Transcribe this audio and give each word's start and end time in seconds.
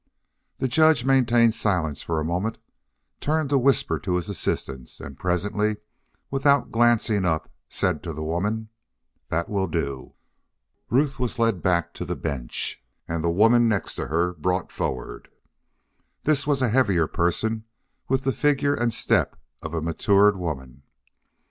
The 0.57 0.67
judge 0.67 1.05
maintained 1.05 1.53
silence 1.53 2.01
for 2.01 2.19
a 2.19 2.25
moment, 2.25 2.57
turned 3.19 3.51
to 3.51 3.59
whisper 3.59 3.99
to 3.99 4.15
his 4.15 4.29
assistants, 4.29 4.99
and 4.99 5.15
presently, 5.15 5.77
without 6.31 6.71
glancing 6.71 7.23
up, 7.23 7.51
said 7.69 8.01
to 8.01 8.11
the 8.11 8.23
woman: 8.23 8.69
"That 9.29 9.47
will 9.47 9.67
do." 9.67 10.15
Ruth 10.89 11.19
was 11.19 11.37
led 11.37 11.61
back 11.61 11.93
to 11.93 12.03
the 12.03 12.15
bench, 12.15 12.83
and 13.07 13.23
the 13.23 13.29
woman 13.29 13.69
next 13.69 13.93
to 13.97 14.07
her 14.07 14.33
brought 14.33 14.71
forward. 14.71 15.29
This 16.23 16.47
was 16.47 16.63
a 16.63 16.69
heavier 16.69 17.05
person, 17.05 17.65
with 18.07 18.23
the 18.23 18.31
figure 18.33 18.73
and 18.73 18.91
step 18.91 19.39
of 19.61 19.75
a 19.75 19.83
matured 19.83 20.35
woman. 20.35 20.81